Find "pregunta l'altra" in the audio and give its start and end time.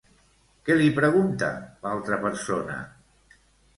0.95-2.21